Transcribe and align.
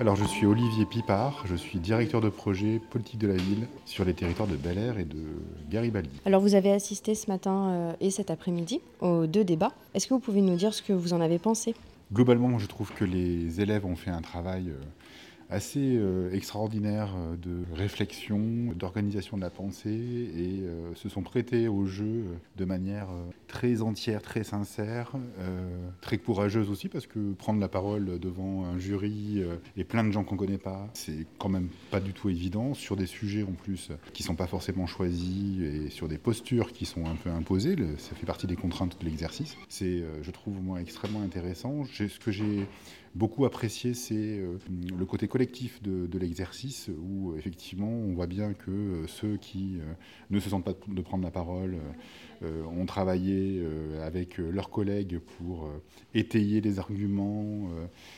Alors 0.00 0.16
je 0.16 0.24
suis 0.24 0.46
Olivier 0.46 0.86
Pipard, 0.86 1.44
je 1.44 1.54
suis 1.54 1.78
directeur 1.78 2.22
de 2.22 2.30
projet 2.30 2.80
politique 2.88 3.18
de 3.18 3.26
la 3.26 3.34
ville 3.34 3.68
sur 3.84 4.02
les 4.02 4.14
territoires 4.14 4.48
de 4.48 4.56
Bel 4.56 4.78
Air 4.78 4.98
et 4.98 5.04
de 5.04 5.22
Garibaldi. 5.70 6.22
Alors 6.24 6.40
vous 6.40 6.54
avez 6.54 6.72
assisté 6.72 7.14
ce 7.14 7.30
matin 7.30 7.68
euh, 7.68 7.92
et 8.00 8.10
cet 8.10 8.30
après-midi 8.30 8.80
aux 9.02 9.26
deux 9.26 9.44
débats. 9.44 9.74
Est-ce 9.92 10.06
que 10.06 10.14
vous 10.14 10.20
pouvez 10.20 10.40
nous 10.40 10.56
dire 10.56 10.72
ce 10.72 10.80
que 10.80 10.94
vous 10.94 11.12
en 11.12 11.20
avez 11.20 11.38
pensé? 11.38 11.74
Globalement, 12.14 12.58
je 12.58 12.64
trouve 12.64 12.94
que 12.94 13.04
les 13.04 13.60
élèves 13.60 13.84
ont 13.84 13.94
fait 13.94 14.10
un 14.10 14.22
travail 14.22 14.70
euh, 14.70 14.80
assez 15.50 15.96
euh, 15.96 16.32
extraordinaire 16.32 17.14
euh, 17.16 17.36
de 17.36 17.64
réflexion, 17.74 18.72
d'organisation 18.76 19.36
de 19.36 19.42
la 19.42 19.50
pensée 19.50 19.90
et 19.90 20.60
euh, 20.62 20.94
se 20.94 21.08
sont 21.08 21.22
prêtés 21.22 21.68
au 21.68 21.86
jeu 21.86 22.24
de 22.56 22.64
manière 22.64 23.08
très 23.48 23.82
entière, 23.82 24.22
très 24.22 24.44
sincère, 24.44 25.12
très 26.00 26.18
courageuse 26.18 26.70
aussi 26.70 26.88
parce 26.88 27.06
que 27.06 27.32
prendre 27.32 27.60
la 27.60 27.68
parole 27.68 28.18
devant 28.18 28.64
un 28.64 28.78
jury 28.78 29.42
et 29.76 29.84
plein 29.84 30.04
de 30.04 30.12
gens 30.12 30.24
qu'on 30.24 30.34
ne 30.34 30.40
connaît 30.40 30.58
pas, 30.58 30.88
c'est 30.94 31.26
quand 31.38 31.48
même 31.48 31.68
pas 31.90 32.00
du 32.00 32.12
tout 32.12 32.28
évident 32.28 32.74
sur 32.74 32.96
des 32.96 33.06
sujets 33.06 33.42
en 33.42 33.52
plus 33.52 33.90
qui 34.12 34.22
sont 34.22 34.34
pas 34.34 34.46
forcément 34.46 34.86
choisis 34.86 35.60
et 35.60 35.90
sur 35.90 36.08
des 36.08 36.18
postures 36.18 36.72
qui 36.72 36.84
sont 36.84 37.06
un 37.06 37.16
peu 37.16 37.30
imposées. 37.30 37.76
Ça 37.98 38.14
fait 38.14 38.26
partie 38.26 38.46
des 38.46 38.56
contraintes 38.56 39.00
de 39.00 39.04
l'exercice. 39.04 39.56
C'est, 39.68 40.04
je 40.22 40.30
trouve 40.30 40.62
moi 40.62 40.80
extrêmement 40.80 41.22
intéressant. 41.22 41.84
Ce 41.86 42.18
que 42.18 42.30
j'ai 42.30 42.66
beaucoup 43.14 43.44
apprécié, 43.44 43.94
c'est 43.94 44.40
le 44.96 45.04
côté 45.06 45.26
collectif 45.28 45.39
collectif 45.40 45.82
de, 45.82 46.18
l'exercice 46.18 46.90
où 47.00 47.34
effectivement 47.34 47.88
on 47.88 48.12
voit 48.12 48.26
bien 48.26 48.52
que 48.52 48.70
euh, 48.70 49.06
ceux 49.06 49.38
qui 49.38 49.78
euh, 49.78 49.94
ne 50.28 50.38
se 50.38 50.50
sentent 50.50 50.66
pas 50.66 50.74
de 50.86 51.00
prendre 51.00 51.24
la 51.24 51.30
parole 51.30 51.78
euh, 52.42 52.62
ont 52.64 52.84
travaillé 52.84 53.64
avec 54.02 54.36
leurs 54.36 54.68
collègues 54.68 55.18
pour 55.18 55.66
étayer 56.12 56.60
les 56.60 56.78
arguments 56.78 57.70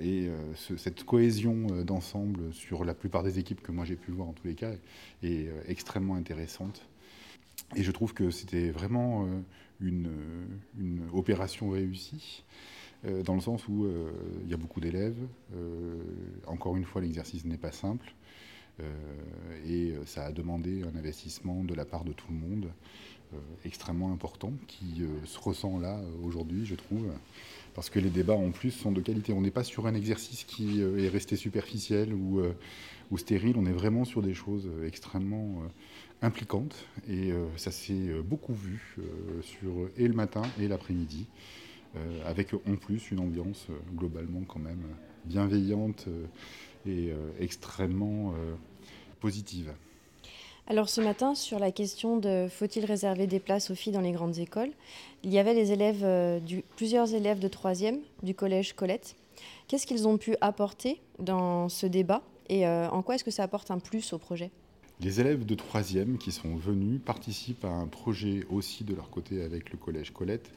et 0.00 0.28
cette 0.56 1.04
cohésion 1.04 1.66
d'ensemble 1.84 2.52
sur 2.52 2.84
la 2.84 2.94
plupart 2.94 3.22
des 3.22 3.38
équipes 3.38 3.60
que 3.60 3.72
moi 3.72 3.84
j'ai 3.84 3.96
pu 3.96 4.10
voir 4.10 4.28
en 4.28 4.32
tous 4.32 4.46
les 4.46 4.54
cas 4.54 4.72
est 5.22 5.48
extrêmement 5.68 6.16
intéressante. 6.16 6.86
Et 7.76 7.82
je 7.82 7.90
trouve 7.92 8.12
que 8.12 8.30
c'était 8.30 8.70
vraiment 8.70 9.28
une, 9.80 10.10
une 10.78 11.02
opération 11.12 11.70
réussie. 11.70 12.44
Euh, 13.06 13.22
dans 13.22 13.34
le 13.34 13.40
sens 13.40 13.68
où 13.68 13.84
euh, 13.84 14.10
il 14.44 14.50
y 14.50 14.54
a 14.54 14.56
beaucoup 14.56 14.80
d'élèves. 14.80 15.18
Euh, 15.54 15.96
encore 16.46 16.76
une 16.76 16.84
fois, 16.84 17.00
l'exercice 17.02 17.44
n'est 17.44 17.58
pas 17.58 17.72
simple. 17.72 18.14
et 19.66 19.94
ça 20.04 20.24
a 20.24 20.32
demandé 20.32 20.82
un 20.82 20.98
investissement 20.98 21.62
de 21.62 21.74
la 21.74 21.84
part 21.84 22.04
de 22.04 22.12
tout 22.12 22.26
le 22.28 22.36
monde 22.36 22.66
extrêmement 23.64 24.10
important 24.12 24.52
qui 24.66 25.04
se 25.24 25.38
ressent 25.38 25.78
là 25.78 26.00
aujourd'hui, 26.24 26.66
je 26.66 26.74
trouve, 26.74 27.06
parce 27.74 27.88
que 27.88 28.00
les 28.00 28.10
débats 28.10 28.34
en 28.34 28.50
plus 28.50 28.72
sont 28.72 28.90
de 28.90 29.00
qualité. 29.00 29.32
On 29.32 29.42
n'est 29.42 29.52
pas 29.52 29.62
sur 29.62 29.86
un 29.86 29.94
exercice 29.94 30.42
qui 30.42 30.80
est 30.80 31.08
resté 31.08 31.36
superficiel 31.36 32.12
ou, 32.12 32.42
stérile, 33.16 33.56
on 33.56 33.66
est 33.66 33.78
vraiment 33.82 34.04
sur 34.04 34.22
des 34.22 34.34
choses 34.34 34.68
extrêmement 34.84 35.62
impliquantes 36.20 36.74
et 37.08 37.32
ça 37.56 37.70
s'est 37.70 38.10
beaucoup 38.24 38.54
vu 38.54 38.96
sur 39.42 39.88
et 39.96 40.08
le 40.08 40.14
matin 40.14 40.42
et 40.58 40.66
l'après-midi. 40.66 41.28
Euh, 41.96 42.28
avec 42.28 42.52
en 42.54 42.74
plus 42.74 43.12
une 43.12 43.20
ambiance 43.20 43.66
euh, 43.70 43.74
globalement 43.94 44.40
quand 44.48 44.58
même 44.58 44.82
bienveillante 45.26 46.06
euh, 46.08 46.26
et 46.86 47.12
extrêmement 47.40 48.34
positive. 49.18 49.72
Alors 50.66 50.90
ce 50.90 51.00
matin, 51.00 51.34
sur 51.34 51.58
la 51.58 51.72
question 51.72 52.18
de 52.18 52.46
faut-il 52.50 52.84
réserver 52.84 53.26
des 53.26 53.40
places 53.40 53.70
aux 53.70 53.74
filles 53.74 53.94
dans 53.94 54.02
les 54.02 54.12
grandes 54.12 54.36
écoles, 54.36 54.68
il 55.22 55.32
y 55.32 55.38
avait 55.38 55.54
les 55.54 55.72
élèves 55.72 56.42
du, 56.44 56.62
plusieurs 56.76 57.14
élèves 57.14 57.38
de 57.38 57.48
3e 57.48 58.00
du 58.22 58.34
collège 58.34 58.74
Colette. 58.74 59.16
Qu'est-ce 59.66 59.86
qu'ils 59.86 60.06
ont 60.06 60.18
pu 60.18 60.36
apporter 60.42 61.00
dans 61.20 61.70
ce 61.70 61.86
débat 61.86 62.20
et 62.50 62.68
en 62.68 63.00
quoi 63.00 63.14
est-ce 63.14 63.24
que 63.24 63.30
ça 63.30 63.44
apporte 63.44 63.70
un 63.70 63.78
plus 63.78 64.12
au 64.12 64.18
projet? 64.18 64.50
Les 65.00 65.20
élèves 65.20 65.46
de 65.46 65.54
3e 65.54 66.18
qui 66.18 66.32
sont 66.32 66.54
venus 66.54 67.00
participent 67.02 67.64
à 67.64 67.70
un 67.70 67.86
projet 67.86 68.44
aussi 68.50 68.84
de 68.84 68.94
leur 68.94 69.08
côté 69.08 69.42
avec 69.42 69.72
le 69.72 69.78
collège 69.78 70.10
Colette 70.10 70.50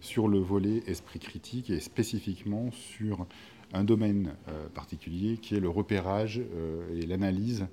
sur 0.00 0.28
le 0.28 0.38
volet 0.38 0.82
esprit 0.86 1.18
critique 1.18 1.70
et 1.70 1.80
spécifiquement 1.80 2.70
sur 2.70 3.26
un 3.72 3.84
domaine 3.84 4.34
euh, 4.48 4.68
particulier 4.68 5.36
qui 5.36 5.54
est 5.54 5.60
le 5.60 5.68
repérage 5.68 6.40
euh, 6.40 6.98
et 6.98 7.06
l'analyse 7.06 7.66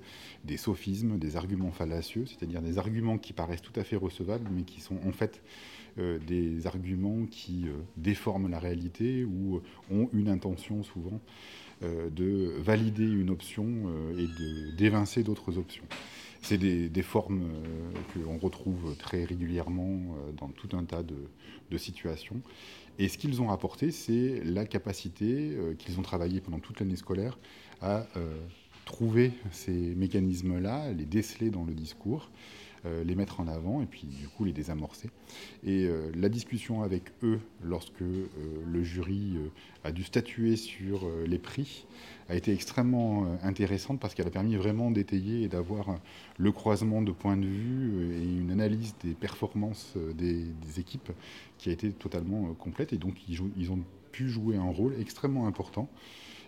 des 0.44 0.56
sophismes, 0.56 1.18
des 1.18 1.36
arguments 1.36 1.70
fallacieux, 1.70 2.26
c'est-à-dire 2.26 2.60
des 2.60 2.78
arguments 2.78 3.18
qui 3.18 3.32
paraissent 3.32 3.62
tout 3.62 3.78
à 3.78 3.84
fait 3.84 3.96
recevables 3.96 4.48
mais 4.52 4.62
qui 4.62 4.80
sont 4.80 4.98
en 5.06 5.12
fait 5.12 5.42
euh, 5.98 6.18
des 6.26 6.66
arguments 6.66 7.24
qui 7.30 7.66
déforment 7.96 8.50
la 8.50 8.58
réalité 8.58 9.24
ou 9.24 9.62
ont 9.90 10.08
une 10.12 10.28
intention 10.28 10.82
souvent 10.82 11.20
de 11.82 12.54
valider 12.58 13.04
une 13.04 13.28
option 13.28 13.68
et 14.16 14.72
d'évincer 14.78 15.22
d'autres 15.22 15.58
options. 15.58 15.84
C'est 16.40 16.56
des, 16.56 17.02
formes 17.02 17.50
qu'on 18.24 18.38
retrouve 18.38 18.96
très 18.96 19.24
régulièrement 19.24 20.16
euh, 20.16 20.32
dans 20.32 20.48
tout 20.48 20.76
un 20.76 20.84
tas 20.84 21.02
de, 21.02 21.16
situations. 21.78 22.40
Et 22.98 23.08
ce 23.08 23.18
qu'ils 23.18 23.42
ont 23.42 23.50
apporté, 23.50 23.90
c'est 23.90 24.40
la 24.44 24.64
capacité 24.64 25.52
euh, 25.54 25.74
qu'ils 25.74 25.98
ont 25.98 26.02
travaillé 26.02 26.40
pendant 26.40 26.58
toute 26.58 26.80
l'année 26.80 26.96
scolaire 26.96 27.38
à 27.82 28.06
trouver 28.86 29.32
ces 29.50 29.94
mécanismes-là, 29.96 30.92
les 30.92 31.04
déceler 31.04 31.50
dans 31.50 31.64
le 31.64 31.74
discours, 31.74 32.30
euh, 32.86 33.02
les 33.04 33.16
mettre 33.16 33.40
en 33.40 33.48
avant 33.48 33.82
et 33.82 33.86
puis 33.86 34.06
du 34.06 34.28
coup 34.28 34.44
les 34.44 34.52
désamorcer. 34.52 35.10
Et 35.64 35.86
euh, 35.86 36.10
la 36.14 36.28
discussion 36.28 36.82
avec 36.82 37.02
eux, 37.24 37.40
lorsque 37.64 38.00
euh, 38.00 38.28
le 38.64 38.82
jury 38.84 39.34
a 39.82 39.90
dû 39.90 40.04
statuer 40.04 40.56
sur 40.56 41.08
les 41.26 41.38
prix, 41.38 41.86
a 42.28 42.36
été 42.36 42.52
extrêmement 42.52 43.38
intéressante 43.42 44.00
parce 44.00 44.14
qu'elle 44.14 44.26
a 44.26 44.30
permis 44.30 44.56
vraiment 44.56 44.90
d'étayer 44.90 45.42
et 45.42 45.48
d'avoir 45.48 45.98
le 46.38 46.52
croisement 46.52 47.02
de 47.02 47.12
points 47.12 47.36
de 47.36 47.46
vue 47.46 48.14
et 48.16 48.24
une 48.24 48.50
analyse 48.50 48.94
des 49.02 49.14
performances 49.14 49.94
des, 50.16 50.46
équipes 50.78 51.12
qui 51.58 51.70
a 51.70 51.72
été 51.72 51.90
totalement 51.90 52.52
complète. 52.54 52.92
Et 52.92 52.98
donc 52.98 53.28
ils, 53.28 53.38
ils 53.56 53.70
ont 53.70 53.82
pu 54.12 54.28
jouer 54.28 54.56
un 54.56 54.70
rôle 54.70 54.94
extrêmement 55.00 55.46
important 55.46 55.88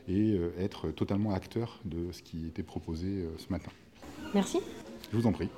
et 0.08 0.40
être 0.58 0.90
totalement 0.90 1.32
acteurs 1.32 1.80
de 1.84 2.10
ce 2.12 2.22
qui 2.22 2.46
était 2.46 2.62
proposé 2.62 3.26
ce 3.36 3.52
matin. 3.52 3.70
Merci. 4.34 4.58
Je 5.12 5.16
vous 5.16 5.26
en 5.26 5.32
prie. 5.32 5.48